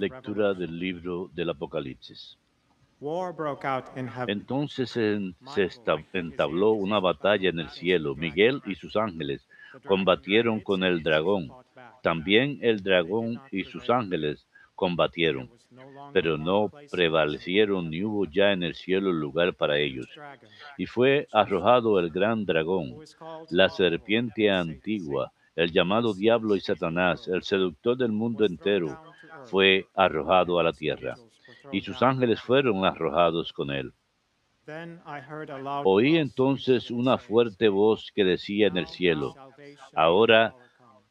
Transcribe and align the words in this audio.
Lectura 0.00 0.54
del 0.54 0.78
libro 0.78 1.30
del 1.34 1.50
Apocalipsis. 1.50 2.36
War 3.00 3.32
broke 3.32 3.66
out 3.66 3.84
in 3.96 4.08
heaven. 4.08 4.30
Entonces 4.30 4.90
se, 4.90 5.34
se 5.54 5.70
entabló 6.12 6.72
una 6.72 7.00
batalla 7.00 7.50
en 7.50 7.58
el 7.58 7.68
cielo. 7.70 8.14
Miguel 8.14 8.62
y 8.66 8.74
sus 8.76 8.96
ángeles 8.96 9.46
combatieron 9.86 10.60
con 10.60 10.84
el 10.84 11.02
dragón. 11.02 11.50
También 12.02 12.58
el 12.62 12.82
dragón 12.82 13.40
y 13.50 13.64
sus 13.64 13.90
ángeles 13.90 14.46
combatieron, 14.74 15.50
pero 16.12 16.36
no 16.36 16.70
prevalecieron 16.90 17.90
ni 17.90 18.02
hubo 18.02 18.26
ya 18.26 18.52
en 18.52 18.62
el 18.62 18.74
cielo 18.74 19.12
lugar 19.12 19.54
para 19.54 19.78
ellos. 19.78 20.06
Y 20.76 20.86
fue 20.86 21.28
arrojado 21.32 21.98
el 21.98 22.10
gran 22.10 22.44
dragón, 22.44 22.96
la 23.50 23.68
serpiente 23.68 24.50
antigua, 24.50 25.32
el 25.56 25.72
llamado 25.72 26.14
diablo 26.14 26.56
y 26.56 26.60
Satanás, 26.60 27.28
el 27.28 27.42
seductor 27.42 27.96
del 27.96 28.12
mundo 28.12 28.44
entero, 28.44 29.00
fue 29.46 29.86
arrojado 29.94 30.58
a 30.58 30.62
la 30.62 30.72
tierra, 30.72 31.14
y 31.72 31.80
sus 31.80 32.02
ángeles 32.02 32.40
fueron 32.40 32.84
arrojados 32.84 33.52
con 33.52 33.70
él. 33.70 33.92
Oí 35.84 36.16
entonces 36.16 36.90
una 36.90 37.18
fuerte 37.18 37.68
voz 37.68 38.10
que 38.14 38.24
decía 38.24 38.66
en 38.66 38.78
el 38.78 38.86
cielo, 38.86 39.34
ahora 39.94 40.54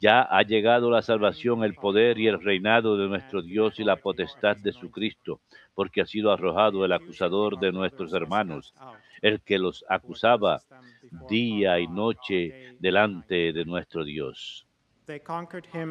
ya 0.00 0.22
ha 0.22 0.42
llegado 0.42 0.90
la 0.90 1.02
salvación, 1.02 1.64
el 1.64 1.74
poder 1.74 2.18
y 2.18 2.26
el 2.26 2.42
reinado 2.42 2.96
de 2.96 3.08
nuestro 3.08 3.42
Dios 3.42 3.78
y 3.78 3.84
la 3.84 3.96
potestad 3.96 4.56
de 4.56 4.72
su 4.72 4.90
Cristo, 4.90 5.40
porque 5.74 6.00
ha 6.00 6.06
sido 6.06 6.32
arrojado 6.32 6.84
el 6.84 6.92
acusador 6.92 7.58
de 7.58 7.72
nuestros 7.72 8.12
hermanos, 8.12 8.74
el 9.22 9.40
que 9.40 9.58
los 9.58 9.84
acusaba 9.88 10.60
día 11.28 11.80
y 11.80 11.86
noche 11.86 12.76
delante 12.78 13.52
de 13.52 13.64
nuestro 13.64 14.04
Dios. 14.04 14.66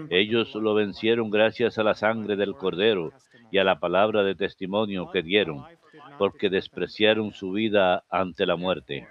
Ellos 0.10 0.56
lo 0.56 0.74
vencieron 0.74 1.30
gracias 1.30 1.78
a 1.78 1.84
la 1.84 1.94
sangre 1.94 2.36
del 2.36 2.56
Cordero 2.56 3.12
y 3.52 3.60
a 3.60 3.64
la 3.64 3.80
palabra 3.80 4.24
de 4.24 4.36
testimonio 4.36 5.12
que 5.12 5.22
dieron, 5.22 5.64
porque 6.18 6.50
despreciaron 6.50 7.32
su 7.34 7.52
vida 7.52 8.04
ante 8.10 8.46
la 8.46 8.56
muerte. 8.56 9.08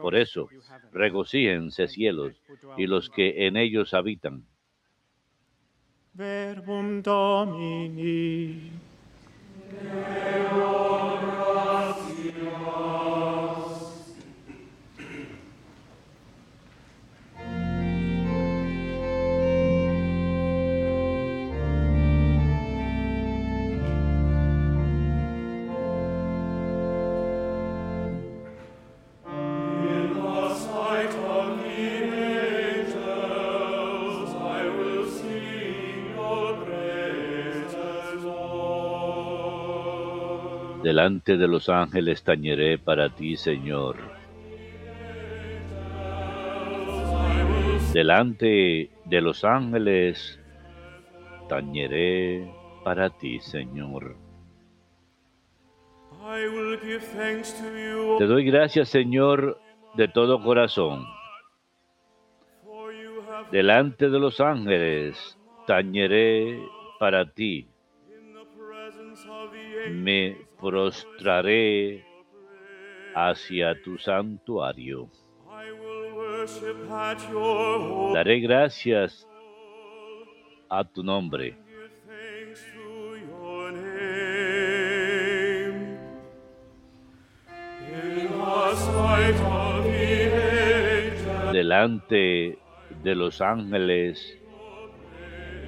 Por 0.00 0.16
eso, 0.16 0.48
regocíjense 0.92 1.88
cielos 1.88 2.42
y 2.76 2.86
los 2.86 3.10
que 3.10 3.46
en 3.46 3.56
ellos 3.56 3.94
habitan. 3.94 4.44
Verbum 6.14 7.02
Domini. 7.02 8.72
Delante 40.82 41.36
de 41.36 41.48
los 41.48 41.68
ángeles 41.68 42.22
tañeré 42.22 42.78
para 42.78 43.08
ti, 43.14 43.36
Señor. 43.36 43.96
Delante 47.92 48.90
de 49.04 49.20
los 49.20 49.44
ángeles 49.44 50.38
tañeré 51.48 52.52
para 52.84 53.10
ti, 53.10 53.40
Señor. 53.40 54.16
Te 58.18 58.26
doy 58.26 58.44
gracias, 58.44 58.88
Señor, 58.88 59.58
de 59.94 60.08
todo 60.08 60.42
corazón. 60.42 61.06
Delante 63.50 64.10
de 64.10 64.18
los 64.18 64.40
ángeles 64.40 65.38
tañeré 65.66 66.60
para 66.98 67.30
ti. 67.32 67.68
Me 69.90 70.36
prostraré 70.60 72.04
hacia 73.14 73.80
tu 73.82 73.98
santuario. 73.98 75.08
Daré 78.14 78.40
gracias 78.40 79.26
a 80.68 80.84
tu 80.84 81.02
nombre. 81.02 81.56
Delante 91.52 92.58
de 93.02 93.14
los 93.14 93.40
ángeles 93.40 94.38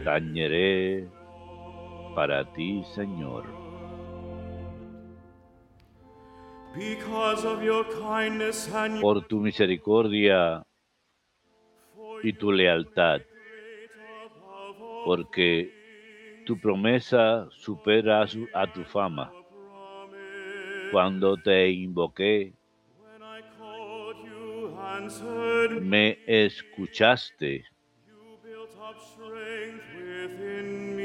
tañeré 0.05 1.09
para 2.15 2.45
ti, 2.53 2.83
Señor. 2.95 3.70
Por 9.01 9.27
tu 9.27 9.41
misericordia 9.41 10.63
y 12.23 12.33
tu 12.33 12.53
lealtad, 12.53 13.21
porque 15.05 15.73
tu 16.45 16.59
promesa 16.59 17.49
supera 17.51 18.27
a, 18.53 18.67
tu 18.67 18.85
fama. 18.85 19.35
Cuando 20.91 21.37
te 21.37 21.71
invoqué, 21.71 22.53
me 25.83 26.19
escuchaste, 26.27 27.65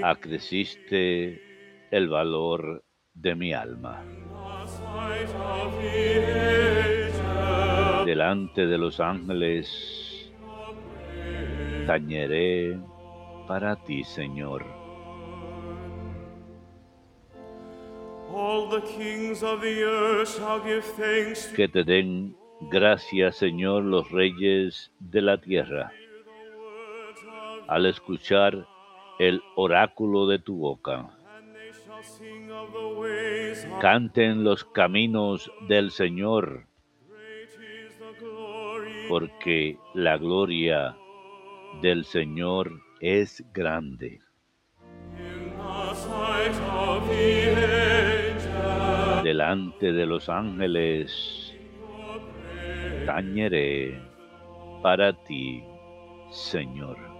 acreciste 0.03 1.41
el 1.91 2.09
valor 2.09 2.83
de 3.13 3.35
mi 3.35 3.53
alma. 3.53 4.24
Delante 8.05 8.65
de 8.65 8.77
los 8.77 8.99
ángeles 8.99 10.31
tañeré 11.85 12.77
para 13.47 13.75
ti, 13.75 14.03
Señor. 14.03 14.63
Que 21.55 21.67
te 21.67 21.83
den 21.83 22.35
gracias, 22.69 23.37
Señor, 23.37 23.83
los 23.83 24.11
reyes 24.11 24.91
de 24.99 25.21
la 25.21 25.39
tierra, 25.39 25.91
al 27.67 27.85
escuchar 27.85 28.67
el 29.19 29.41
oráculo 29.55 30.27
de 30.27 30.39
tu 30.39 30.57
boca. 30.57 31.09
Canten 33.81 34.43
los 34.43 34.63
caminos 34.65 35.51
del 35.67 35.91
Señor, 35.91 36.65
porque 39.09 39.77
la 39.93 40.17
gloria 40.17 40.95
del 41.81 42.05
Señor 42.05 42.71
es 42.99 43.43
grande. 43.53 44.21
Delante 49.23 49.91
de 49.91 50.05
los 50.05 50.29
ángeles 50.29 51.53
tañeré 53.05 53.99
para 54.81 55.13
ti, 55.23 55.63
Señor. 56.31 57.14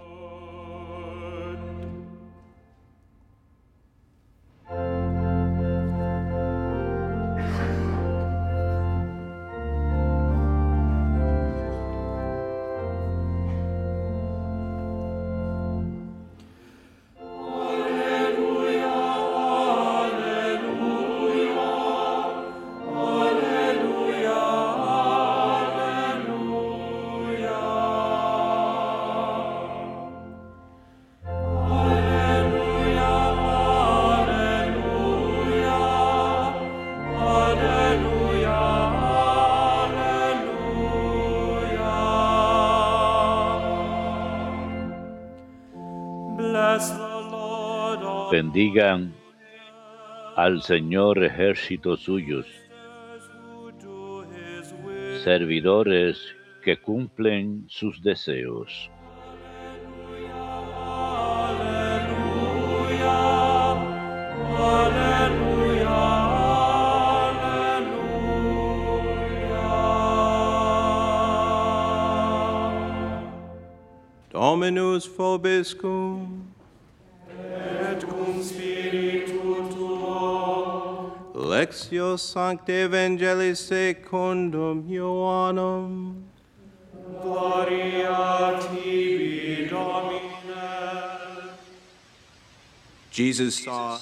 Bendigan 48.36 49.14
al 50.36 50.60
Señor 50.60 51.24
ejércitos 51.24 52.00
suyos, 52.00 52.44
servidores 55.24 56.18
que 56.62 56.76
cumplen 56.76 57.64
sus 57.66 58.02
deseos. 58.02 58.90
Dominus 74.30 75.08
vobiscum. 75.16 76.55
Lectio 81.56 82.18
Sancte 82.18 82.82
Evangelii 82.82 83.56
secundum 83.56 84.84
Ioannum. 84.90 86.22
Gloria 87.22 88.60
tibi, 88.60 89.66
Domine. 89.70 90.66
Jesus 93.10 93.64
saw 93.64 93.96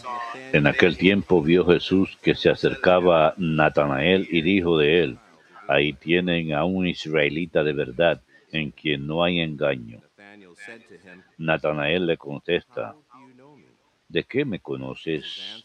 En 0.52 0.66
aquel 0.66 0.96
tiempo 0.96 1.40
vio 1.42 1.64
Jesús 1.64 2.18
que 2.20 2.34
se 2.34 2.50
acercaba 2.50 3.34
Natanael 3.36 4.26
y 4.32 4.42
dijo 4.42 4.76
de 4.78 5.04
él, 5.04 5.18
ahí 5.68 5.92
tienen 5.92 6.54
a 6.54 6.64
un 6.64 6.88
israelita 6.88 7.62
de 7.62 7.72
verdad 7.72 8.20
en 8.50 8.72
quien 8.72 9.06
no 9.06 9.22
hay 9.22 9.38
engaño. 9.38 10.00
Natanael 11.38 12.06
le 12.06 12.16
contesta? 12.16 12.96
¿de 14.08 14.24
qué 14.24 14.44
me 14.44 14.60
conoces? 14.60 15.64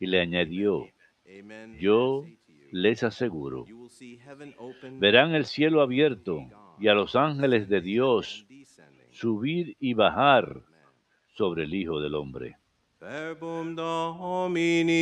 Y 0.00 0.06
le 0.06 0.20
añadió, 0.20 0.86
yo 1.78 2.24
les 2.70 3.02
aseguro, 3.02 3.66
verán 4.92 5.34
el 5.34 5.44
cielo 5.44 5.80
abierto 5.82 6.40
y 6.78 6.88
a 6.88 6.94
los 6.94 7.16
ángeles 7.16 7.68
de 7.68 7.80
Dios 7.80 8.46
subir 9.10 9.76
y 9.80 9.94
bajar 9.94 10.62
sobre 11.34 11.64
el 11.64 11.74
Hijo 11.74 12.00
del 12.00 12.14
Hombre. 12.14 12.56
Verbum 13.00 13.74
Domini. 13.74 14.98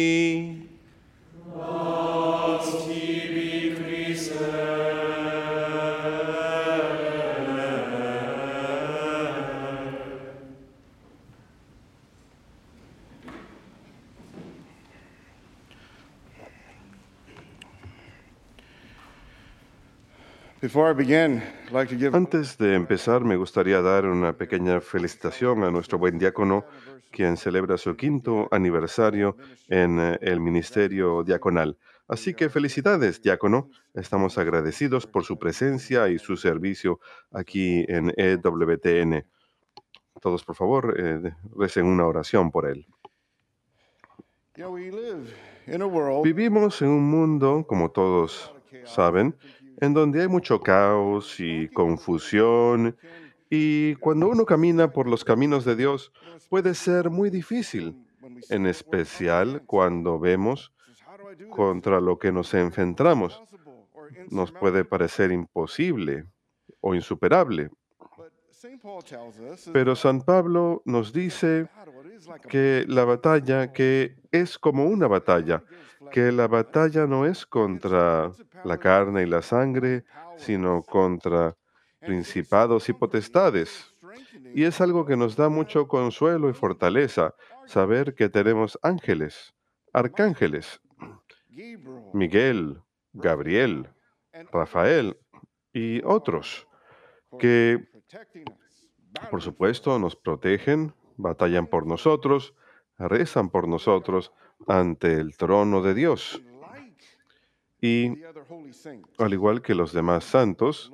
Antes 22.13 22.59
de 22.59 22.75
empezar, 22.75 23.25
me 23.25 23.37
gustaría 23.37 23.81
dar 23.81 24.05
una 24.07 24.33
pequeña 24.33 24.81
felicitación 24.81 25.63
a 25.63 25.71
nuestro 25.71 25.97
buen 25.97 26.19
diácono, 26.19 26.65
quien 27.13 27.37
celebra 27.37 27.79
su 27.79 27.95
quinto 27.97 28.49
aniversario 28.51 29.37
en 29.69 30.01
eh, 30.01 30.19
el 30.23 30.41
ministerio 30.41 31.23
diaconal. 31.23 31.79
Así 32.09 32.35
que 32.35 32.49
felicidades, 32.49 33.23
diácono. 33.23 33.71
Estamos 33.95 34.39
agradecidos 34.39 35.07
por 35.07 35.25
su 35.25 35.39
presencia 35.39 36.09
y 36.09 36.19
su 36.19 36.37
servicio 36.37 36.99
aquí 37.31 37.85
en 37.89 38.13
EWTN. 38.17 39.25
Todos, 40.21 40.45
por 40.45 40.57
favor, 40.57 40.97
eh, 40.99 41.33
recen 41.57 41.87
una 41.87 42.07
oración 42.07 42.51
por 42.51 42.67
él. 42.67 42.87
Vivimos 46.23 46.83
en 46.83 46.89
un 46.89 47.05
mundo, 47.05 47.65
como 47.69 47.91
todos 47.91 48.53
saben, 48.85 49.37
en 49.81 49.95
donde 49.95 50.23
hay 50.23 50.29
mucho 50.29 50.61
caos 50.61 51.37
y 51.39 51.69
confusión, 51.69 52.97
y 53.49 53.95
cuando 53.97 54.29
uno 54.29 54.45
camina 54.45 54.91
por 54.93 55.07
los 55.09 55.25
caminos 55.25 55.65
de 55.65 55.77
Dios 55.77 56.13
puede 56.49 56.75
ser 56.75 57.11
muy 57.11 57.31
difícil, 57.31 57.97
en 58.51 58.67
especial 58.67 59.63
cuando 59.67 60.19
vemos 60.19 60.73
contra 61.51 62.01
lo 62.01 62.19
que 62.19 62.33
nos 62.33 62.53
enfrentamos. 62.55 63.43
Nos 64.31 64.53
puede 64.53 64.85
parecer 64.85 65.31
imposible 65.33 66.25
o 66.81 66.95
insuperable, 66.95 67.71
pero 69.73 69.95
San 69.95 70.23
Pablo 70.23 70.83
nos 70.85 71.13
dice 71.13 71.69
que 72.49 72.85
la 72.89 73.05
batalla, 73.05 73.73
que 73.73 74.17
es 74.31 74.59
como 74.59 74.87
una 74.87 75.07
batalla, 75.07 75.63
que 76.11 76.33
la 76.33 76.49
batalla 76.49 77.07
no 77.07 77.27
es 77.27 77.47
contra 77.47 78.33
la 78.65 78.79
carne 78.79 79.23
y 79.23 79.27
la 79.27 79.43
sangre, 79.43 80.05
sino 80.37 80.83
contra 80.83 81.57
principados 82.01 82.89
y 82.89 82.93
potestades. 82.93 83.95
Y 84.55 84.65
es 84.65 84.81
algo 84.81 85.05
que 85.05 85.17
nos 85.17 85.37
da 85.37 85.49
mucho 85.49 85.89
consuelo 85.89 86.49
y 86.49 86.55
fortaleza, 86.55 87.35
saber 87.67 88.15
que 88.15 88.29
tenemos 88.29 88.79
ángeles, 88.83 89.55
arcángeles, 89.93 90.81
Miguel, 92.13 92.81
Gabriel, 93.13 93.89
Rafael 94.53 95.19
y 95.73 96.03
otros, 96.05 96.67
que 97.39 97.89
por 99.31 99.43
supuesto 99.43 99.99
nos 99.99 100.17
protegen, 100.17 100.95
batallan 101.17 101.67
por 101.67 101.87
nosotros, 101.87 102.55
rezan 102.99 103.51
por 103.51 103.69
nosotros 103.69 104.33
ante 104.67 105.15
el 105.15 105.37
trono 105.37 105.83
de 105.83 105.95
Dios. 105.95 106.43
Y 107.81 108.23
al 109.19 109.33
igual 109.33 109.63
que 109.63 109.75
los 109.75 109.93
demás 109.93 110.25
santos, 110.25 110.93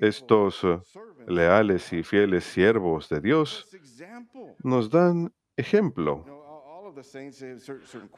estos 0.00 0.64
eh, 0.64 0.80
leales 1.26 1.92
y 1.92 2.02
fieles 2.02 2.44
siervos 2.44 3.08
de 3.08 3.20
Dios 3.20 3.68
nos 4.62 4.90
dan 4.90 5.32
ejemplo. 5.56 6.24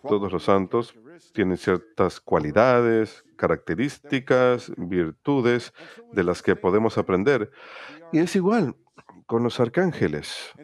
Todos 0.02 0.32
los 0.32 0.44
santos 0.44 0.94
tienen 1.32 1.59
ciertas 1.59 2.20
cualidades, 2.20 3.25
características, 3.37 4.73
virtudes 4.76 5.73
de 6.12 6.25
las 6.25 6.42
que 6.42 6.56
podemos 6.56 6.97
aprender. 6.97 7.50
Y 8.12 8.18
es 8.18 8.35
igual 8.37 8.75
con 9.26 9.42
los 9.42 9.61
arcángeles. 9.61 10.54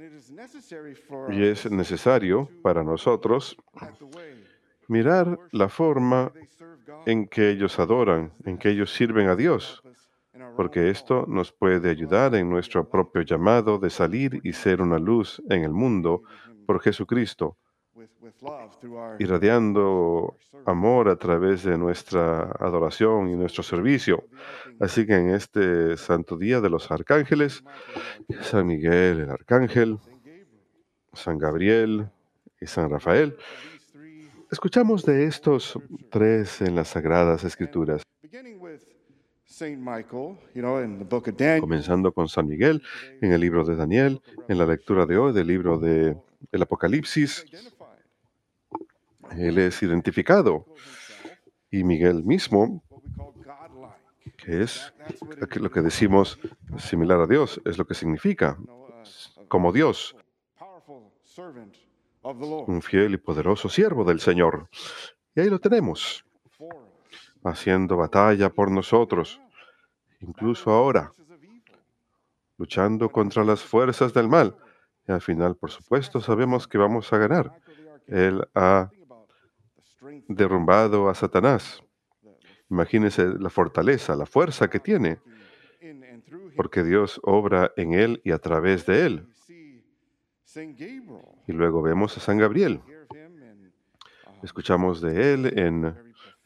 Y 1.30 1.44
es 1.44 1.70
necesario 1.70 2.48
para 2.62 2.82
nosotros 2.82 3.56
mirar 4.88 5.38
la 5.52 5.68
forma 5.68 6.32
en 7.06 7.26
que 7.26 7.50
ellos 7.50 7.78
adoran, 7.78 8.32
en 8.44 8.58
que 8.58 8.70
ellos 8.70 8.92
sirven 8.92 9.28
a 9.28 9.36
Dios, 9.36 9.82
porque 10.56 10.90
esto 10.90 11.24
nos 11.26 11.52
puede 11.52 11.90
ayudar 11.90 12.34
en 12.34 12.50
nuestro 12.50 12.88
propio 12.88 13.22
llamado 13.22 13.78
de 13.78 13.90
salir 13.90 14.40
y 14.44 14.52
ser 14.52 14.82
una 14.82 14.98
luz 14.98 15.42
en 15.48 15.64
el 15.64 15.72
mundo 15.72 16.22
por 16.66 16.80
Jesucristo, 16.80 17.56
irradiando 19.18 20.36
amor 20.66 21.08
a 21.08 21.16
través 21.16 21.62
de 21.62 21.78
nuestra 21.78 22.50
adoración 22.58 23.30
y 23.30 23.36
nuestro 23.36 23.62
servicio. 23.62 24.24
Así 24.80 25.06
que 25.06 25.14
en 25.14 25.30
este 25.30 25.96
santo 25.96 26.36
día 26.36 26.60
de 26.60 26.68
los 26.68 26.90
arcángeles, 26.90 27.62
San 28.42 28.66
Miguel 28.66 29.20
el 29.20 29.30
arcángel, 29.30 29.98
San 31.16 31.38
Gabriel 31.38 32.08
y 32.60 32.66
San 32.66 32.90
Rafael, 32.90 33.36
escuchamos 34.50 35.04
de 35.04 35.24
estos 35.26 35.78
tres 36.10 36.60
en 36.62 36.74
las 36.74 36.88
sagradas 36.88 37.44
escrituras, 37.44 38.02
comenzando 41.60 42.12
con 42.12 42.28
San 42.28 42.46
Miguel 42.46 42.82
en 43.20 43.32
el 43.32 43.40
libro 43.40 43.64
de 43.64 43.76
Daniel, 43.76 44.20
en 44.48 44.58
la 44.58 44.66
lectura 44.66 45.06
de 45.06 45.16
hoy 45.16 45.32
del 45.32 45.46
libro 45.46 45.78
de 45.78 46.16
el 46.52 46.62
Apocalipsis, 46.62 47.44
él 49.36 49.58
es 49.58 49.82
identificado. 49.82 50.66
Y 51.70 51.82
Miguel 51.84 52.22
mismo, 52.24 52.82
que 54.36 54.62
es 54.62 54.92
lo 55.60 55.70
que- 55.70 55.80
decimos 55.80 56.38
similar 56.78 57.20
a 57.20 57.26
Dios, 57.26 57.60
es 57.64 57.78
lo 57.78 57.86
que 57.86 57.94
significa 57.94 58.56
como 59.48 59.72
Dios. 59.72 60.14
Un 62.66 62.82
fiel 62.82 63.14
y 63.14 63.16
poderoso 63.18 63.68
siervo 63.68 64.04
del 64.04 64.20
Señor. 64.20 64.68
Y 65.34 65.40
ahí 65.40 65.50
lo 65.50 65.58
tenemos, 65.58 66.24
haciendo 67.44 67.96
batalla 67.96 68.50
por 68.50 68.70
nosotros, 68.70 69.40
incluso 70.20 70.70
ahora, 70.70 71.12
luchando 72.58 73.10
contra 73.10 73.44
las 73.44 73.62
fuerzas 73.62 74.14
del 74.14 74.28
mal. 74.28 74.56
Y 75.06 75.12
al 75.12 75.20
final, 75.20 75.56
por 75.56 75.70
supuesto, 75.70 76.20
sabemos 76.20 76.66
que 76.66 76.78
vamos 76.78 77.12
a 77.12 77.18
ganar. 77.18 77.52
Él 78.06 78.42
ha 78.54 78.90
derrumbado 80.28 81.08
a 81.08 81.14
Satanás. 81.14 81.82
Imagínense 82.70 83.26
la 83.38 83.50
fortaleza, 83.50 84.16
la 84.16 84.26
fuerza 84.26 84.68
que 84.68 84.80
tiene, 84.80 85.20
porque 86.56 86.82
Dios 86.82 87.20
obra 87.22 87.72
en 87.76 87.92
él 87.92 88.20
y 88.24 88.32
a 88.32 88.38
través 88.38 88.86
de 88.86 89.06
él. 89.06 89.28
Y 91.46 91.52
luego 91.52 91.82
vemos 91.82 92.16
a 92.16 92.20
San 92.20 92.38
Gabriel. 92.38 92.80
Uh, 92.86 94.44
Escuchamos 94.44 95.00
de 95.02 95.34
él 95.34 95.58
en, 95.58 95.94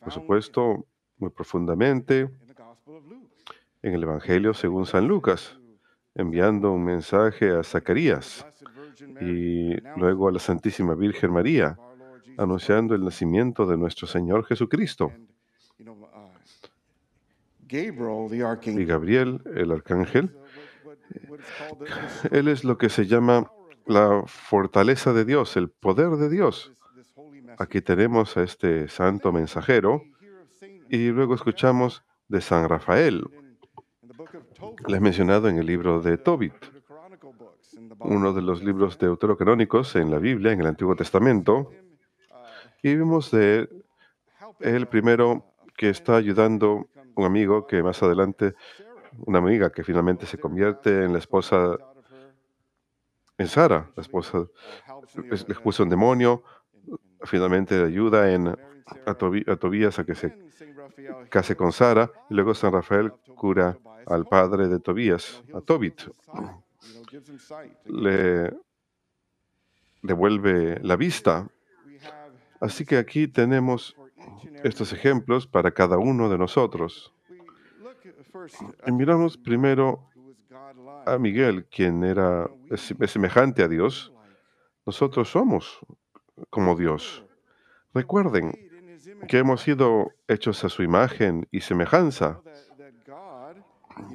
por 0.00 0.12
supuesto, 0.12 0.86
muy 1.18 1.30
profundamente 1.30 2.28
en 3.82 3.94
el 3.94 4.02
Evangelio 4.02 4.52
según 4.52 4.86
San 4.86 5.06
Lucas, 5.06 5.56
enviando 6.14 6.72
un 6.72 6.84
mensaje 6.84 7.50
a 7.50 7.62
Zacarías 7.62 8.44
y 9.20 9.76
luego 9.96 10.28
a 10.28 10.32
la 10.32 10.38
Santísima 10.40 10.94
Virgen 10.94 11.32
María, 11.32 11.78
anunciando 12.36 12.94
el 12.94 13.04
nacimiento 13.04 13.64
de 13.64 13.76
nuestro 13.76 14.06
Señor 14.06 14.44
Jesucristo. 14.44 15.12
Uh, 15.78 16.26
Y 18.80 18.84
Gabriel, 18.84 19.40
el 19.54 19.70
arcángel, 19.70 20.36
él 22.30 22.48
es 22.48 22.64
lo 22.64 22.76
que 22.76 22.88
se 22.88 23.06
llama 23.06 23.50
la 23.90 24.22
fortaleza 24.26 25.12
de 25.12 25.24
Dios, 25.24 25.56
el 25.56 25.68
poder 25.68 26.10
de 26.10 26.30
Dios. 26.30 26.72
Aquí 27.58 27.80
tenemos 27.80 28.36
a 28.36 28.42
este 28.42 28.88
santo 28.88 29.32
mensajero 29.32 30.02
y 30.88 31.08
luego 31.08 31.34
escuchamos 31.34 32.02
de 32.28 32.40
San 32.40 32.68
Rafael. 32.68 33.24
in, 33.32 33.56
in 34.02 34.08
the 34.08 34.14
book 34.16 34.34
of 34.34 34.46
Tobit, 34.54 34.88
Le 34.88 34.96
he 34.96 35.00
mencionado 35.00 35.48
en 35.48 35.58
el 35.58 35.66
libro 35.66 36.00
de 36.00 36.16
Tobit, 36.16 36.54
uno 37.98 38.32
de 38.32 38.42
los 38.42 38.62
libros 38.62 38.98
deuterocanónicos 38.98 39.96
en 39.96 40.10
la 40.10 40.18
Biblia, 40.18 40.52
en 40.52 40.60
el 40.60 40.66
Antiguo 40.66 40.94
Testamento, 40.94 41.70
y 42.82 42.94
vimos 42.94 43.30
de 43.30 43.68
él 44.60 44.86
primero 44.86 45.44
que 45.76 45.90
está 45.90 46.16
ayudando 46.16 46.88
un 47.14 47.24
amigo 47.24 47.66
que 47.66 47.82
más 47.82 48.02
adelante, 48.02 48.54
una 49.26 49.38
amiga 49.38 49.70
que 49.70 49.82
finalmente 49.82 50.26
se 50.26 50.38
convierte 50.38 51.04
en 51.04 51.12
la 51.12 51.18
esposa, 51.18 51.76
en 53.40 53.48
Sara, 53.48 53.90
la 53.96 54.02
esposa, 54.02 54.46
es- 55.30 55.48
le 55.48 55.54
puso 55.54 55.82
un 55.82 55.88
demonio, 55.88 56.42
finalmente 57.22 57.76
le 57.78 57.86
ayuda 57.86 58.30
en, 58.32 58.48
a, 58.48 58.56
a 59.06 59.14
Tobías 59.56 59.98
a 59.98 60.04
que 60.04 60.14
se 60.14 60.36
case 61.30 61.56
con 61.56 61.72
Sara, 61.72 62.10
y 62.28 62.34
luego 62.34 62.54
San 62.54 62.72
Rafael 62.72 63.12
cura 63.34 63.78
al 64.06 64.26
padre 64.26 64.68
de 64.68 64.78
Tobías, 64.78 65.42
a 65.54 65.60
Tobit, 65.60 66.02
le 67.86 68.52
devuelve 70.02 70.78
la 70.82 70.96
vista. 70.96 71.48
Así 72.60 72.84
que 72.84 72.98
aquí 72.98 73.26
tenemos 73.26 73.96
estos 74.62 74.92
ejemplos 74.92 75.46
para 75.46 75.70
cada 75.70 75.96
uno 75.98 76.28
de 76.28 76.36
nosotros. 76.36 77.12
Y 78.86 78.92
miramos 78.92 79.36
primero 79.38 80.09
a 81.06 81.18
Miguel, 81.18 81.66
quien 81.66 82.04
era 82.04 82.50
semejante 83.06 83.62
a 83.62 83.68
Dios. 83.68 84.12
Nosotros 84.86 85.30
somos 85.30 85.78
como 86.50 86.76
Dios. 86.76 87.24
Recuerden 87.92 88.52
que 89.28 89.38
hemos 89.38 89.62
sido 89.62 90.12
hechos 90.28 90.64
a 90.64 90.68
su 90.68 90.82
imagen 90.82 91.46
y 91.50 91.60
semejanza, 91.60 92.40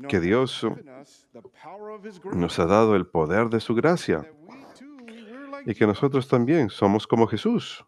que 0.08 0.20
Dios 0.20 0.66
nos 2.34 2.60
ha 2.60 2.66
dado 2.66 2.96
el 2.96 3.06
poder 3.08 3.50
de 3.50 3.60
su 3.60 3.76
gracia 3.76 4.30
y 5.66 5.74
que 5.74 5.88
nosotros 5.88 6.28
también 6.28 6.70
somos 6.70 7.08
como 7.08 7.28
Jesús. 7.28 7.86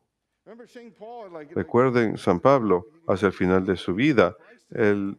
Recuerden, 1.53 2.17
San 2.17 2.39
Pablo, 2.39 2.87
hacia 3.07 3.27
el 3.27 3.33
final 3.33 3.65
de 3.65 3.77
su 3.77 3.93
vida, 3.93 4.35
él 4.69 5.17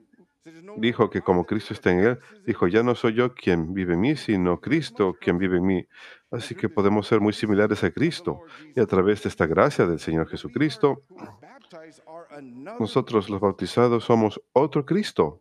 dijo 0.77 1.11
que 1.11 1.21
como 1.23 1.45
Cristo 1.45 1.75
está 1.75 1.91
en 1.91 2.01
él, 2.01 2.19
dijo, 2.47 2.67
ya 2.69 2.83
no 2.83 2.95
soy 2.95 3.15
yo 3.15 3.35
quien 3.35 3.75
vive 3.75 3.95
en 3.95 4.01
mí, 4.01 4.17
sino 4.17 4.61
Cristo 4.61 5.17
quien 5.21 5.39
vive 5.39 5.59
en 5.59 5.67
mí. 5.67 5.87
Así 6.31 6.55
que 6.55 6.69
podemos 6.69 7.07
ser 7.07 7.21
muy 7.21 7.33
similares 7.33 7.83
a 7.85 7.91
Cristo. 7.91 8.43
Y 8.75 8.81
a 8.81 8.87
través 8.87 9.23
de 9.23 9.29
esta 9.29 9.47
gracia 9.47 9.87
del 9.87 9.99
Señor 9.99 10.29
Jesucristo, 10.29 11.03
nosotros 12.79 13.29
los 13.31 13.41
bautizados 13.41 14.05
somos 14.05 14.41
otro 14.53 14.85
Cristo. 14.85 15.41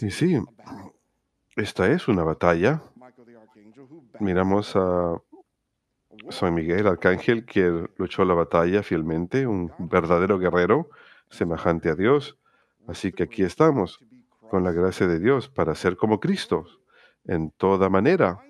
Y 0.00 0.10
sí, 0.10 0.38
esta 1.56 1.90
es 1.90 2.08
una 2.08 2.22
batalla. 2.22 2.82
Miramos 4.20 4.76
a 4.76 5.20
San 6.30 6.54
Miguel, 6.54 6.86
arcángel, 6.86 7.44
que 7.44 7.88
luchó 7.96 8.24
la 8.24 8.34
batalla 8.34 8.82
fielmente, 8.82 9.46
un 9.46 9.72
verdadero 9.78 10.38
guerrero, 10.38 10.90
semejante 11.30 11.90
a 11.90 11.94
Dios. 11.94 12.37
Así 12.88 13.12
que 13.12 13.22
aquí 13.24 13.42
estamos, 13.42 14.00
con 14.50 14.64
la 14.64 14.72
gracia 14.72 15.06
de 15.06 15.20
Dios, 15.20 15.48
para 15.48 15.74
ser 15.74 15.96
como 15.96 16.18
Cristo, 16.18 16.64
en 17.24 17.50
toda 17.52 17.88
manera, 17.90 18.40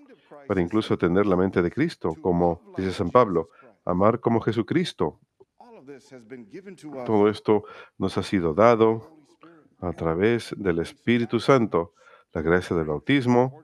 para 0.46 0.60
incluso 0.62 0.96
tener 0.96 1.26
la 1.26 1.36
mente 1.36 1.60
de 1.60 1.70
Cristo, 1.70 2.14
como 2.22 2.72
dice 2.76 2.92
San 2.92 3.10
Pablo, 3.10 3.50
amar 3.84 4.20
como 4.20 4.40
Jesucristo. 4.40 5.20
Todo 7.04 7.28
esto 7.28 7.64
nos 7.98 8.16
ha 8.16 8.22
sido 8.22 8.54
dado 8.54 9.10
a 9.80 9.92
través 9.92 10.54
del 10.56 10.78
Espíritu 10.78 11.40
Santo, 11.40 11.94
la 12.32 12.42
gracia 12.42 12.76
del 12.76 12.86
bautismo, 12.86 13.60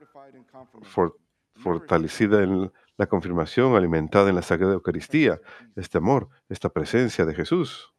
for- 0.83 1.17
fortalecida 1.55 2.43
en 2.43 2.71
la 2.97 3.07
confirmación, 3.07 3.75
alimentada 3.75 4.29
en 4.29 4.35
la 4.35 4.41
Sagrada 4.41 4.73
Eucaristía, 4.73 5.39
este 5.75 5.97
amor, 5.97 6.27
esta 6.49 6.69
presencia 6.69 7.25
de 7.25 7.33
Jesús. 7.33 7.93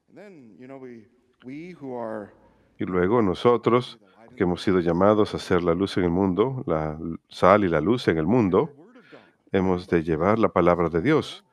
Y 2.79 2.85
luego 2.85 3.23
nosotros, 3.23 3.99
que 4.37 4.43
hemos 4.45 4.63
sido 4.63 4.81
llamados 4.81 5.35
a 5.35 5.39
ser 5.39 5.63
la 5.63 5.75
luz 5.75 5.97
en 5.97 6.05
el 6.05 6.11
mundo, 6.11 6.63
la 6.67 6.99
sal 7.29 7.65
y 7.65 7.69
la 7.69 7.81
luz 7.81 8.07
en 8.09 8.19
el 8.19 8.27
mundo, 8.27 8.71
hemos 9.51 9.89
de 9.89 10.03
llevar 10.03 10.39
la 10.39 10.49
palabra 10.49 10.91
de 10.91 11.01
Dios. 11.01 11.45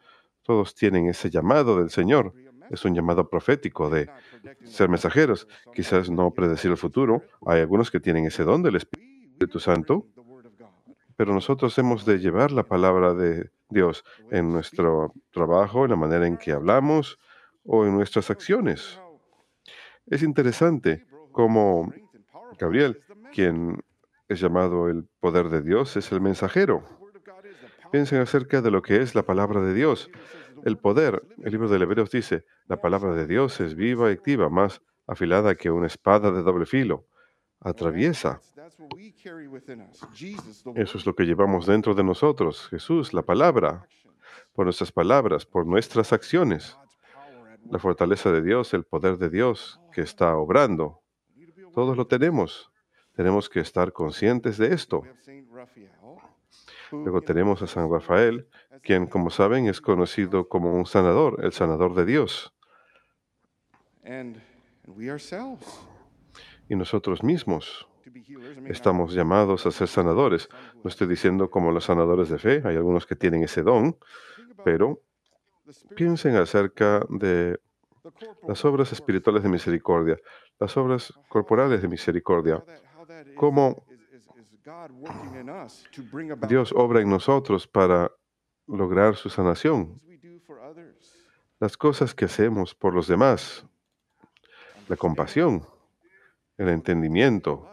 Todos 0.41 0.75
tienen 0.75 1.07
ese 1.07 1.29
llamado 1.29 1.79
del 1.79 1.89
Señor. 1.89 2.33
Es 2.69 2.83
un 2.83 2.93
llamado 2.93 3.29
profético 3.29 3.89
de 3.89 4.09
ser 4.65 4.89
mensajeros. 4.89 5.47
Quizás 5.73 6.09
no 6.09 6.31
predecir 6.31 6.71
el 6.71 6.77
futuro. 6.77 7.23
Hay 7.45 7.61
algunos 7.61 7.89
que 7.89 8.01
tienen 8.01 8.25
ese 8.25 8.43
don 8.43 8.61
del 8.61 8.75
Espíritu 8.75 9.59
Santo, 9.59 10.05
pero 11.15 11.33
nosotros 11.33 11.77
hemos 11.77 12.05
de 12.05 12.19
llevar 12.19 12.51
la 12.51 12.63
palabra 12.63 13.13
de 13.13 13.49
Dios 13.69 14.03
en 14.29 14.51
nuestro 14.51 15.13
trabajo, 15.31 15.85
en 15.85 15.91
la 15.91 15.95
manera 15.95 16.27
en 16.27 16.37
que 16.37 16.51
hablamos 16.51 17.17
o 17.63 17.85
en 17.85 17.93
nuestras 17.93 18.29
acciones. 18.29 18.99
Es 20.07 20.21
interesante 20.21 21.05
cómo 21.33 21.91
Gabriel, 22.57 23.03
quien 23.33 23.83
es 24.29 24.39
llamado 24.39 24.87
el 24.89 25.05
poder 25.19 25.49
de 25.49 25.61
Dios, 25.61 25.97
es 25.97 26.11
el 26.11 26.21
mensajero. 26.21 26.83
Piensen 27.91 28.21
acerca 28.21 28.61
de 28.61 28.71
lo 28.71 28.81
que 28.81 29.01
es 29.01 29.13
la 29.15 29.23
palabra 29.23 29.61
de 29.61 29.73
Dios. 29.73 30.09
El 30.63 30.77
poder, 30.77 31.21
el 31.43 31.51
libro 31.51 31.67
de 31.67 31.77
Hebreos 31.77 32.09
dice, 32.09 32.45
la 32.67 32.79
palabra 32.79 33.13
de 33.13 33.27
Dios 33.27 33.59
es 33.59 33.75
viva 33.75 34.09
y 34.09 34.13
activa, 34.13 34.49
más 34.49 34.81
afilada 35.05 35.55
que 35.55 35.69
una 35.69 35.87
espada 35.87 36.31
de 36.31 36.41
doble 36.41 36.65
filo. 36.65 37.05
Atraviesa. 37.59 38.41
Eso 40.75 40.97
es 40.97 41.05
lo 41.05 41.15
que 41.15 41.25
llevamos 41.25 41.65
dentro 41.65 41.93
de 41.93 42.03
nosotros. 42.03 42.67
Jesús, 42.69 43.13
la 43.13 43.21
palabra, 43.21 43.87
por 44.53 44.65
nuestras 44.65 44.91
palabras, 44.91 45.45
por 45.45 45.65
nuestras 45.65 46.13
acciones. 46.13 46.77
La 47.69 47.79
fortaleza 47.79 48.31
de 48.31 48.41
Dios, 48.41 48.73
el 48.73 48.83
poder 48.83 49.17
de 49.17 49.29
Dios 49.29 49.79
que 49.91 50.01
está 50.01 50.35
obrando. 50.35 51.02
Todos 51.73 51.97
lo 51.97 52.07
tenemos. 52.07 52.71
Tenemos 53.15 53.49
que 53.49 53.59
estar 53.59 53.91
conscientes 53.91 54.57
de 54.57 54.73
esto. 54.73 55.03
Luego 56.91 57.21
tenemos 57.21 57.61
a 57.61 57.67
San 57.67 57.91
Rafael, 57.91 58.47
quien, 58.81 59.07
como 59.07 59.29
saben, 59.29 59.67
es 59.67 59.81
conocido 59.81 60.47
como 60.47 60.73
un 60.73 60.85
sanador, 60.85 61.43
el 61.43 61.51
sanador 61.51 61.95
de 61.95 62.05
Dios. 62.05 62.53
Y 66.69 66.75
nosotros 66.75 67.23
mismos 67.23 67.87
estamos 68.67 69.13
llamados 69.13 69.65
a 69.65 69.71
ser 69.71 69.87
sanadores. 69.87 70.49
No 70.83 70.89
estoy 70.89 71.07
diciendo 71.07 71.49
como 71.49 71.71
los 71.71 71.85
sanadores 71.85 72.29
de 72.29 72.37
fe, 72.37 72.61
hay 72.65 72.75
algunos 72.75 73.05
que 73.05 73.15
tienen 73.15 73.43
ese 73.43 73.63
don, 73.63 73.97
pero 74.63 75.01
piensen 75.95 76.35
acerca 76.35 77.05
de 77.09 77.59
las 78.47 78.65
obras 78.65 78.91
espirituales 78.91 79.43
de 79.43 79.49
misericordia, 79.49 80.19
las 80.59 80.75
obras 80.77 81.13
corporales 81.29 81.81
de 81.81 81.87
misericordia, 81.87 82.63
cómo 83.35 83.85
Dios 86.47 86.73
obra 86.75 87.01
en 87.01 87.09
nosotros 87.09 87.67
para 87.67 88.11
lograr 88.67 89.15
su 89.15 89.29
sanación, 89.29 90.01
las 91.59 91.77
cosas 91.77 92.13
que 92.13 92.25
hacemos 92.25 92.75
por 92.75 92.93
los 92.93 93.07
demás, 93.07 93.65
la 94.87 94.97
compasión, 94.97 95.65
el 96.57 96.69
entendimiento, 96.69 97.69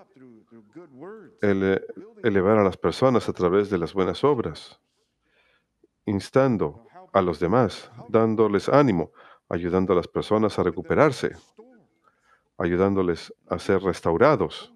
el 1.43 1.63
eh, 1.63 1.87
elevar 2.23 2.59
a 2.59 2.65
las 2.65 2.77
personas 2.77 3.29
a 3.29 3.33
través 3.33 3.71
de 3.71 3.79
las 3.79 3.95
buenas 3.95 4.23
obras, 4.25 4.81
instando 6.07 6.87
a 7.13 7.23
los 7.23 7.41
demás, 7.41 7.91
dándoles 8.09 8.69
ánimo, 8.69 9.11
ayudando 9.51 9.93
a 9.93 9.97
las 9.97 10.09
personas 10.09 10.59
a 10.59 10.63
recuperarse, 10.63 11.37
ayudándoles 12.57 13.35
a 13.49 13.59
ser 13.59 13.83
restaurados, 13.83 14.73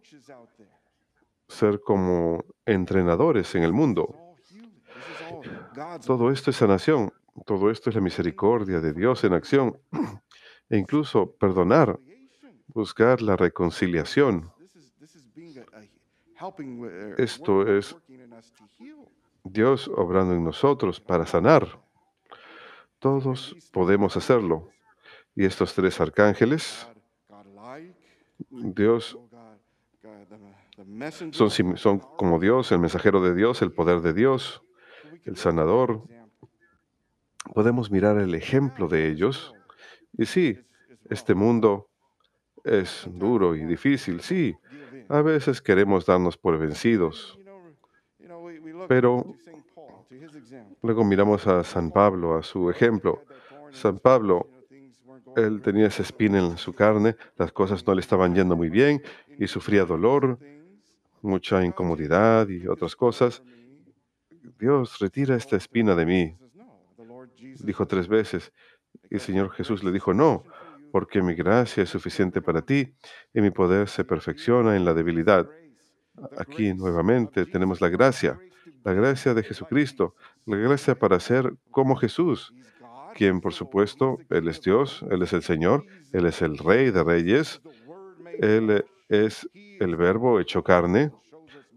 ser 1.49 1.81
como 1.81 2.45
entrenadores 2.67 3.55
en 3.55 3.63
el 3.63 3.73
mundo. 3.73 4.15
Todo 6.05 6.31
esto 6.31 6.51
es 6.51 6.57
sanación, 6.57 7.13
todo 7.47 7.71
esto 7.71 7.91
es 7.91 7.97
la 7.97 8.03
misericordia 8.03 8.81
de 8.81 8.93
Dios 8.93 9.23
en 9.25 9.33
acción, 9.33 9.79
e 10.69 10.77
incluso 10.77 11.31
perdonar, 11.33 11.99
buscar 12.67 13.23
la 13.23 13.37
reconciliación. 13.37 14.53
Esto 17.17 17.77
es-. 17.77 17.97
Dios 19.45 19.89
obrando 19.89 20.35
en 20.35 20.43
nosotros 20.43 21.01
para 21.01 21.27
sanar. 21.27 21.84
Todos 23.05 23.55
podemos 23.71 24.17
hacerlo. 24.17 24.71
Y 25.37 25.45
estos 25.45 25.75
tres 25.75 26.01
arcángeles. 26.01 26.89
Dios 28.49 29.19
son, 31.33 31.77
son 31.77 31.99
como 31.99 32.41
Dios, 32.41 32.73
el 32.73 32.79
mensajero 32.79 33.21
de 33.21 33.35
Dios, 33.35 33.61
el 33.61 33.73
poder 33.73 34.01
de 34.01 34.15
Dios, 34.15 34.63
el 35.27 35.37
sanador. 35.37 36.03
Podemos 37.53 37.91
mirar 37.91 38.17
el 38.17 38.35
ejemplo 38.35 38.89
de 38.89 39.11
ellos. 39.11 39.53
Y 40.17 40.25
sí, 40.25 40.59
este 41.11 41.35
mundo 41.35 41.91
es 42.65 43.07
duro 43.07 43.55
y 43.55 43.67
difícil, 43.67 44.23
sí. 44.23 44.57
A 45.11 45.21
veces 45.21 45.61
queremos 45.61 46.07
darnos 46.07 46.39
por 46.39 46.57
vencidos. 46.57 47.39
Pero-. 48.89 49.25
Luego 50.83 51.05
miramos 51.05 51.47
a 51.47 51.65
San 51.65 51.91
Pablo, 51.91 52.37
a 52.37 52.43
su 52.43 52.71
ejemplo. 52.71 53.25
San 53.73 53.99
Pablo, 53.99 54.49
Él 55.37 55.61
tenía 55.63 55.87
esa 55.87 56.03
espina 56.03 56.39
en 56.39 56.57
su 56.57 56.73
carne, 56.73 57.17
las 57.37 57.53
cosas 57.53 57.87
no 57.87 57.95
le 57.95 58.01
estaban 58.01 58.35
yendo 58.35 58.57
muy 58.57 58.69
bien 58.69 59.03
y 59.39 59.47
sufría 59.47 59.85
dolor, 59.85 60.39
mucha 61.23 61.65
incomodidad 61.65 62.49
y 62.49 62.67
otras 62.69 62.95
cosas. 62.95 63.43
Dios, 64.59 64.99
retira 65.01 65.35
esta 65.35 65.57
espina 65.57 65.95
de 65.95 66.07
mí, 66.07 66.37
Says, 66.39 66.55
"No, 66.55 66.81
the 66.97 67.05
Lord 67.05 67.31
Jesus 67.37 67.67
dijo 67.67 67.87
tres 67.87 68.07
veces. 68.07 68.53
Y 69.11 69.15
el 69.15 69.21
Señor 69.21 69.51
Jesús 69.51 69.83
le 69.83 69.91
dijo, 69.91 70.15
no, 70.15 70.45
porque 70.93 71.23
mi 71.23 71.35
gracia 71.35 71.83
es 71.83 71.91
suficiente 71.91 72.41
para 72.41 72.63
ti 72.63 72.95
y 73.33 73.41
mi 73.41 73.51
poder 73.51 73.89
se 73.89 74.05
perfecciona 74.05 74.77
en 74.77 74.85
la 74.85 74.95
debilidad. 74.95 75.49
Aquí 76.39 76.73
nuevamente 76.73 77.47
tenemos 77.47 77.81
la 77.81 77.89
gracia, 77.89 78.39
la 78.85 78.93
gracia 78.93 79.35
de 79.35 79.43
Jesucristo, 79.43 80.15
la 80.47 80.57
gracia 80.57 80.95
para 80.95 81.21
ser 81.21 81.55
como 81.71 81.97
Jesús, 81.97 82.53
quien 83.15 83.41
por 83.41 83.53
supuesto, 83.53 84.19
Él 84.31 84.49
es 84.49 84.61
Dios, 84.61 85.05
Él 85.11 85.23
es 85.23 85.33
el 85.33 85.43
Señor, 85.43 85.85
Él 86.13 86.27
es 86.27 86.43
el 86.43 86.59
Rey 86.59 86.91
de 86.91 87.03
Reyes, 87.03 87.63
Él 88.41 88.85
es 89.09 89.49
el 89.55 89.97
Verbo 89.97 90.41
hecho 90.41 90.63
carne, 90.63 91.13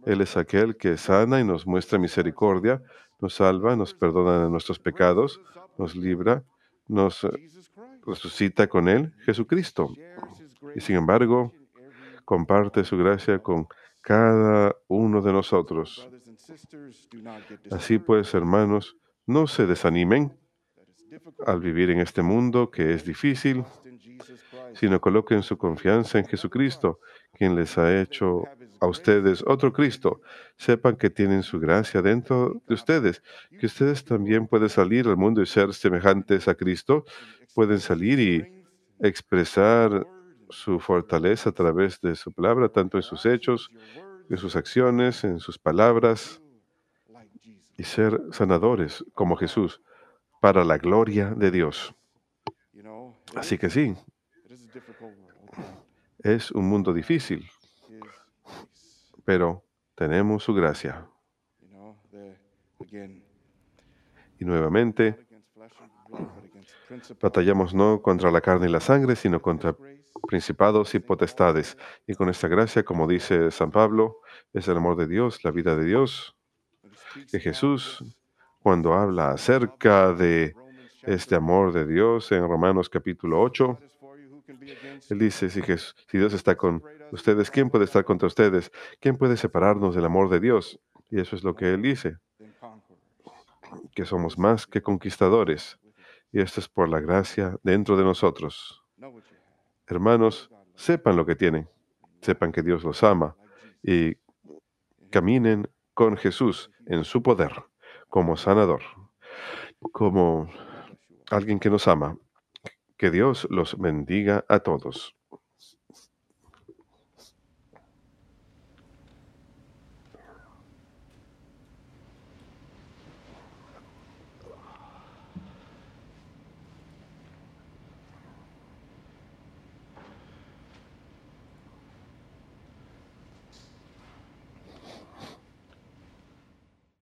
Él 0.05 0.21
es 0.21 0.35
aquel 0.37 0.77
que 0.77 0.97
sana 0.97 1.39
y 1.39 1.43
nos 1.43 1.67
muestra 1.67 1.99
misericordia, 1.99 2.81
nos 3.19 3.35
salva, 3.35 3.75
nos 3.75 3.93
perdona 3.93 4.43
de 4.43 4.49
nuestros 4.49 4.79
pecados, 4.79 5.39
nos 5.77 5.95
libra, 5.95 6.43
nos 6.87 7.27
resucita 8.05 8.67
con 8.67 8.87
Él, 8.87 9.13
Jesucristo. 9.25 9.89
Y 10.75 10.81
sin 10.81 10.95
embargo, 10.95 11.53
comparte 12.25 12.83
su 12.83 12.97
gracia 12.97 13.39
con 13.39 13.67
cada 14.01 14.75
uno 14.87 15.21
de 15.21 15.33
nosotros. 15.33 16.09
Así 17.71 17.99
pues, 17.99 18.33
hermanos, 18.33 18.97
no 19.25 19.47
se 19.47 19.65
desanimen 19.65 20.37
al 21.45 21.59
vivir 21.59 21.89
en 21.89 21.99
este 21.99 22.21
mundo 22.21 22.69
que 22.69 22.93
es 22.93 23.05
difícil, 23.05 23.63
sino 24.73 25.01
coloquen 25.01 25.43
su 25.43 25.57
confianza 25.57 26.19
en 26.19 26.25
Jesucristo, 26.25 26.99
quien 27.33 27.55
les 27.55 27.77
ha 27.77 28.01
hecho 28.01 28.43
a 28.79 28.87
ustedes 28.87 29.43
otro 29.45 29.73
Cristo. 29.73 30.21
Sepan 30.57 30.95
que 30.95 31.09
tienen 31.09 31.43
su 31.43 31.59
gracia 31.59 32.01
dentro 32.01 32.61
de 32.67 32.73
ustedes, 32.73 33.23
que 33.59 33.65
ustedes 33.65 34.03
también 34.05 34.47
pueden 34.47 34.69
salir 34.69 35.07
al 35.07 35.17
mundo 35.17 35.41
y 35.41 35.45
ser 35.45 35.73
semejantes 35.73 36.47
a 36.47 36.55
Cristo, 36.55 37.05
pueden 37.53 37.79
salir 37.79 38.19
y 38.19 38.65
expresar 38.99 40.05
su 40.49 40.79
fortaleza 40.79 41.49
a 41.49 41.53
través 41.53 41.99
de 42.01 42.15
su 42.15 42.31
palabra, 42.31 42.69
tanto 42.69 42.97
en 42.97 43.03
sus 43.03 43.25
hechos, 43.25 43.69
en 44.29 44.37
sus 44.37 44.55
acciones, 44.55 45.23
en 45.23 45.39
sus 45.39 45.57
palabras, 45.57 46.41
y 47.77 47.83
ser 47.83 48.19
sanadores 48.31 49.05
como 49.13 49.35
Jesús, 49.35 49.81
para 50.39 50.63
la 50.63 50.77
gloria 50.77 51.33
de 51.35 51.51
Dios. 51.51 51.93
Así 53.35 53.57
que 53.57 53.69
sí, 53.69 53.95
es 56.19 56.51
un 56.51 56.67
mundo 56.67 56.93
difícil, 56.93 57.47
pero 59.25 59.63
tenemos 59.95 60.43
su 60.43 60.53
gracia. 60.53 61.05
Y 64.39 64.45
nuevamente, 64.45 65.27
batallamos 67.21 67.73
no 67.73 68.01
contra 68.01 68.31
la 68.31 68.41
carne 68.41 68.67
y 68.67 68.71
la 68.71 68.79
sangre, 68.79 69.15
sino 69.15 69.41
contra 69.41 69.75
principados 70.27 70.93
y 70.95 70.99
potestades. 70.99 71.77
Y 72.07 72.13
con 72.15 72.29
esta 72.29 72.47
gracia, 72.47 72.83
como 72.83 73.07
dice 73.07 73.51
San 73.51 73.71
Pablo, 73.71 74.17
es 74.53 74.67
el 74.67 74.77
amor 74.77 74.95
de 74.97 75.07
Dios, 75.07 75.43
la 75.43 75.51
vida 75.51 75.75
de 75.75 75.85
Dios, 75.85 76.35
que 77.31 77.39
Jesús, 77.39 78.03
cuando 78.61 78.93
habla 78.93 79.31
acerca 79.31 80.13
de 80.13 80.55
este 81.03 81.35
amor 81.35 81.71
de 81.73 81.85
Dios 81.85 82.31
en 82.31 82.47
Romanos 82.47 82.89
capítulo 82.89 83.41
8, 83.41 83.77
él 85.09 85.19
dice, 85.19 85.49
si, 85.49 85.61
Jes- 85.61 85.95
si 86.09 86.17
Dios 86.17 86.33
está 86.33 86.55
con 86.55 86.81
ustedes, 87.11 87.49
¿quién 87.51 87.69
puede 87.69 87.85
estar 87.85 88.03
contra 88.03 88.27
ustedes? 88.27 88.71
¿Quién 88.99 89.17
puede 89.17 89.37
separarnos 89.37 89.95
del 89.95 90.05
amor 90.05 90.29
de 90.29 90.39
Dios? 90.39 90.79
Y 91.09 91.19
eso 91.19 91.35
es 91.35 91.43
lo 91.43 91.55
que 91.55 91.73
Él 91.73 91.81
dice, 91.81 92.17
que 93.95 94.05
somos 94.05 94.37
más 94.37 94.67
que 94.67 94.81
conquistadores. 94.81 95.79
Y 96.31 96.41
esto 96.41 96.59
es 96.59 96.67
por 96.67 96.89
la 96.89 96.99
gracia 96.99 97.57
dentro 97.63 97.95
de 97.95 98.03
nosotros. 98.03 98.83
Hermanos, 99.87 100.51
sepan 100.75 101.15
lo 101.15 101.25
que 101.25 101.35
tienen, 101.35 101.69
sepan 102.21 102.51
que 102.51 102.61
Dios 102.61 102.83
los 102.83 103.03
ama 103.03 103.37
y 103.81 104.17
caminen 105.09 105.69
con 105.93 106.17
Jesús 106.17 106.69
en 106.85 107.05
su 107.05 107.23
poder, 107.23 107.53
como 108.09 108.35
sanador, 108.35 108.81
como 109.93 110.49
alguien 111.31 111.59
que 111.59 111.69
nos 111.69 111.87
ama. 111.87 112.17
Que 112.97 113.11
Dios 113.11 113.47
los 113.49 113.77
bendiga 113.77 114.43
a 114.49 114.59
todos. 114.59 115.16